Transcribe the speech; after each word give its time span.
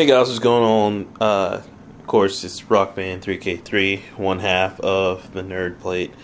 Hey 0.00 0.06
guys, 0.06 0.28
what's 0.28 0.38
going 0.38 0.64
on? 0.64 1.16
Uh, 1.20 1.60
of 1.98 2.06
course, 2.06 2.42
it's 2.42 2.62
Rockman 2.62 3.20
3K3, 3.20 4.16
one 4.16 4.38
half 4.38 4.80
of 4.80 5.34
the 5.34 5.42
Nerd 5.42 5.78
Plate. 5.78 6.14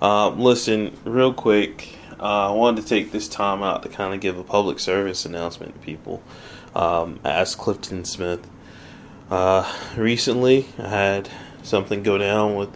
Um, 0.00 0.40
listen, 0.40 0.96
real 1.04 1.34
quick, 1.34 1.98
uh, 2.18 2.48
I 2.48 2.52
wanted 2.52 2.80
to 2.80 2.88
take 2.88 3.12
this 3.12 3.28
time 3.28 3.62
out 3.62 3.82
to 3.82 3.90
kind 3.90 4.14
of 4.14 4.20
give 4.20 4.38
a 4.38 4.42
public 4.42 4.78
service 4.78 5.26
announcement 5.26 5.74
to 5.74 5.80
people. 5.80 6.22
Um, 6.74 7.20
ask 7.26 7.58
Clifton 7.58 8.06
Smith. 8.06 8.48
Uh, 9.30 9.70
recently, 9.98 10.68
I 10.78 10.88
had 10.88 11.28
something 11.62 12.02
go 12.02 12.16
down 12.16 12.56
with 12.56 12.74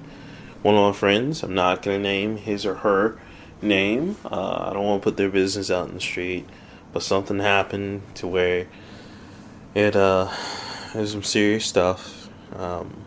one 0.61 0.75
of 0.75 0.83
my 0.83 0.93
friends. 0.93 1.43
I'm 1.43 1.55
not 1.55 1.81
going 1.81 1.97
to 1.97 2.03
name 2.03 2.37
his 2.37 2.67
or 2.67 2.75
her 2.75 3.19
name. 3.63 4.19
Uh, 4.27 4.67
I 4.69 4.75
don't 4.75 4.85
want 4.85 5.01
to 5.01 5.05
put 5.05 5.17
their 5.17 5.31
business 5.31 5.71
out 5.71 5.89
in 5.89 5.95
the 5.95 6.03
street, 6.03 6.47
but 6.93 7.03
something 7.03 7.39
happened 7.39 8.03
to 8.17 8.27
where 8.27 8.67
it 9.75 9.95
uh, 9.95 10.31
was 10.95 11.13
some 11.13 11.23
serious 11.23 11.65
stuff, 11.65 12.29
um, 12.57 13.05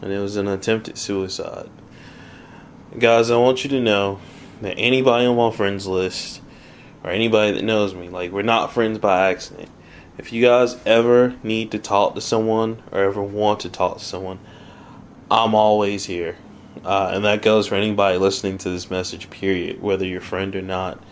and 0.00 0.12
it 0.12 0.18
was 0.18 0.36
an 0.36 0.48
attempted 0.48 0.98
suicide. 0.98 1.70
Guys, 2.98 3.30
I 3.30 3.36
want 3.36 3.64
you 3.64 3.70
to 3.70 3.80
know 3.80 4.20
that 4.60 4.74
anybody 4.74 5.26
on 5.26 5.36
my 5.36 5.50
friends 5.50 5.86
list 5.86 6.40
or 7.02 7.10
anybody 7.10 7.52
that 7.52 7.64
knows 7.64 7.94
me, 7.94 8.08
like 8.08 8.32
we're 8.32 8.42
not 8.42 8.72
friends 8.72 8.98
by 8.98 9.30
accident. 9.30 9.68
If 10.18 10.32
you 10.32 10.42
guys 10.42 10.76
ever 10.84 11.36
need 11.42 11.70
to 11.70 11.78
talk 11.78 12.14
to 12.14 12.20
someone 12.20 12.82
or 12.92 13.00
ever 13.00 13.22
want 13.22 13.60
to 13.60 13.70
talk 13.70 13.98
to 13.98 14.04
someone, 14.04 14.40
I'm 15.30 15.54
always 15.54 16.04
here. 16.04 16.36
Uh, 16.84 17.12
and 17.14 17.24
that 17.24 17.42
goes 17.42 17.66
for 17.68 17.76
anybody 17.76 18.18
listening 18.18 18.58
to 18.58 18.70
this 18.70 18.90
message, 18.90 19.30
period, 19.30 19.80
whether 19.80 20.04
you're 20.04 20.20
friend 20.20 20.54
or 20.54 20.62
not. 20.62 21.02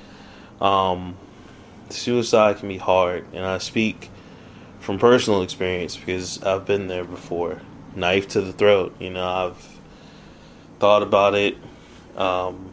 Um, 0.61 1.17
suicide 1.89 2.59
can 2.59 2.69
be 2.69 2.77
hard, 2.77 3.27
and 3.33 3.45
I 3.45 3.59
speak 3.59 4.11
from 4.81 4.99
personal 4.99 5.43
experience 5.43 5.97
because 5.97 6.43
I've 6.43 6.67
been 6.67 6.89
there 6.89 7.05
before. 7.05 7.61
Knife 7.95 8.29
to 8.29 8.41
the 8.41 8.53
throat. 8.53 8.97
You 8.99 9.11
know, 9.11 9.27
I've 9.27 9.81
thought 10.79 11.03
about 11.03 11.35
it. 11.35 11.57
Um, 12.17 12.73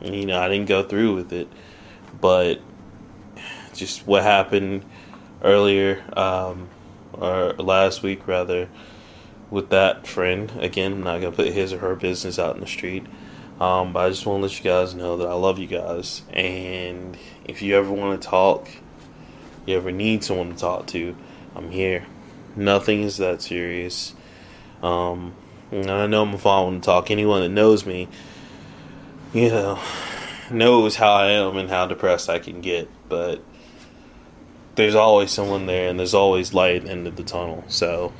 you 0.00 0.26
know, 0.26 0.40
I 0.40 0.48
didn't 0.48 0.68
go 0.68 0.82
through 0.82 1.14
with 1.14 1.32
it, 1.32 1.48
but 2.20 2.60
just 3.74 4.06
what 4.06 4.22
happened 4.22 4.84
earlier, 5.42 6.02
um, 6.16 6.68
or 7.12 7.52
last 7.54 8.02
week 8.02 8.26
rather, 8.26 8.68
with 9.50 9.70
that 9.70 10.06
friend. 10.06 10.52
Again, 10.58 10.92
I'm 10.92 11.02
not 11.02 11.20
gonna 11.20 11.34
put 11.34 11.48
his 11.48 11.72
or 11.72 11.78
her 11.78 11.96
business 11.96 12.38
out 12.38 12.54
in 12.54 12.60
the 12.60 12.66
street. 12.66 13.04
Um, 13.60 13.94
but 13.94 14.00
I 14.00 14.08
just 14.10 14.26
want 14.26 14.40
to 14.40 14.42
let 14.42 14.58
you 14.58 14.64
guys 14.64 14.94
know 14.94 15.16
that 15.16 15.28
I 15.28 15.32
love 15.32 15.58
you 15.58 15.66
guys, 15.66 16.22
and 16.30 17.16
if 17.46 17.62
you 17.62 17.74
ever 17.74 17.90
want 17.90 18.20
to 18.20 18.28
talk, 18.28 18.68
you 19.66 19.76
ever 19.76 19.90
need 19.90 20.24
someone 20.24 20.52
to 20.52 20.56
talk 20.56 20.86
to, 20.88 21.16
I'm 21.54 21.70
here. 21.70 22.06
Nothing 22.54 23.02
is 23.02 23.18
that 23.18 23.42
serious. 23.42 24.14
Um, 24.82 25.34
I 25.72 26.06
know 26.06 26.22
I'm 26.22 26.34
a 26.34 26.38
following 26.38 26.80
talk. 26.80 27.10
Anyone 27.10 27.42
that 27.42 27.48
knows 27.48 27.84
me, 27.84 28.08
you 29.32 29.50
know, 29.50 29.78
knows 30.50 30.96
how 30.96 31.12
I 31.12 31.30
am 31.30 31.56
and 31.56 31.68
how 31.68 31.86
depressed 31.86 32.30
I 32.30 32.38
can 32.38 32.60
get. 32.60 32.88
But 33.08 33.42
there's 34.76 34.94
always 34.94 35.30
someone 35.30 35.66
there, 35.66 35.88
and 35.88 35.98
there's 35.98 36.14
always 36.14 36.54
light 36.54 36.76
at 36.76 36.84
the 36.84 36.90
end 36.90 37.06
of 37.06 37.16
the 37.16 37.24
tunnel. 37.24 37.64
So 37.68 38.12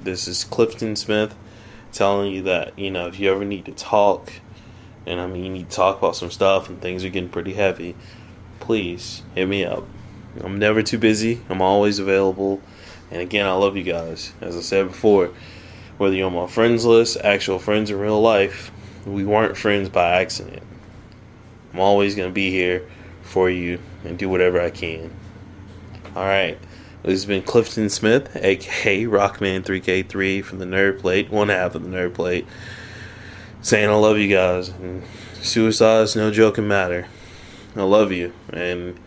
this 0.00 0.26
is 0.26 0.44
Clifton 0.44 0.96
Smith 0.96 1.34
telling 1.92 2.32
you 2.32 2.42
that 2.42 2.78
you 2.78 2.90
know 2.90 3.06
if 3.06 3.20
you 3.20 3.30
ever 3.30 3.44
need 3.44 3.66
to 3.66 3.72
talk, 3.72 4.32
and 5.06 5.20
I 5.20 5.26
mean 5.26 5.44
you 5.44 5.50
need 5.50 5.70
to 5.70 5.76
talk 5.76 5.98
about 5.98 6.16
some 6.16 6.30
stuff, 6.30 6.68
and 6.68 6.80
things 6.80 7.04
are 7.04 7.10
getting 7.10 7.30
pretty 7.30 7.54
heavy. 7.54 7.94
Please 8.60 9.22
hit 9.34 9.48
me 9.48 9.64
up. 9.64 9.84
I'm 10.40 10.58
never 10.58 10.82
too 10.82 10.98
busy. 10.98 11.40
I'm 11.48 11.60
always 11.60 11.98
available. 11.98 12.60
And 13.10 13.20
again, 13.20 13.46
I 13.46 13.52
love 13.52 13.76
you 13.76 13.82
guys. 13.82 14.32
As 14.40 14.56
I 14.56 14.60
said 14.60 14.88
before, 14.88 15.30
whether 15.98 16.14
you're 16.14 16.26
on 16.26 16.34
my 16.34 16.46
friends 16.46 16.84
list, 16.84 17.18
actual 17.22 17.58
friends 17.58 17.90
in 17.90 17.98
real 17.98 18.20
life, 18.20 18.70
we 19.04 19.24
weren't 19.24 19.56
friends 19.56 19.88
by 19.88 20.20
accident. 20.20 20.62
I'm 21.72 21.80
always 21.80 22.14
going 22.14 22.28
to 22.28 22.32
be 22.32 22.50
here 22.50 22.88
for 23.22 23.50
you 23.50 23.78
and 24.04 24.18
do 24.18 24.28
whatever 24.28 24.60
I 24.60 24.70
can. 24.70 25.10
All 26.14 26.24
right. 26.24 26.58
This 27.02 27.12
has 27.12 27.26
been 27.26 27.42
Clifton 27.42 27.88
Smith, 27.88 28.36
aka 28.36 29.04
Rockman3K3 29.04 30.44
from 30.44 30.58
the 30.60 30.64
Nerd 30.64 31.00
Plate, 31.00 31.30
one 31.30 31.48
half 31.48 31.74
of 31.74 31.82
the 31.82 31.88
Nerd 31.88 32.14
Plate, 32.14 32.46
saying 33.60 33.88
I 33.88 33.94
love 33.94 34.18
you 34.18 34.28
guys. 34.28 34.68
And 34.68 35.02
suicide 35.40 36.02
is 36.02 36.14
no 36.14 36.30
joking 36.30 36.68
matter. 36.68 37.08
I 37.74 37.82
love 37.82 38.12
you. 38.12 38.32
And 38.52 39.00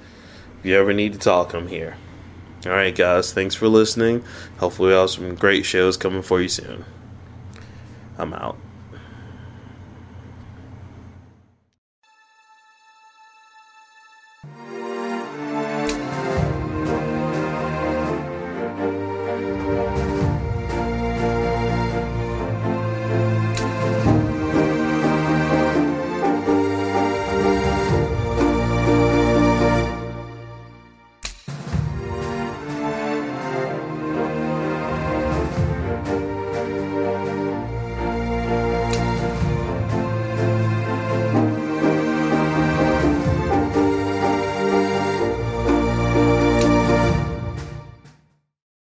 if 0.66 0.70
you 0.70 0.80
ever 0.80 0.94
need 0.94 1.14
to 1.14 1.20
talk, 1.20 1.54
I'm 1.54 1.68
here. 1.68 1.96
All 2.66 2.72
right, 2.72 2.96
guys. 2.96 3.32
Thanks 3.32 3.54
for 3.54 3.68
listening. 3.68 4.24
Hopefully, 4.58 4.90
we'll 4.90 5.02
have 5.02 5.12
some 5.12 5.36
great 5.36 5.64
shows 5.64 5.96
coming 5.96 6.24
for 6.24 6.42
you 6.42 6.50
soon. 6.50 6.86
I'm 8.18 8.34
out. 8.34 8.58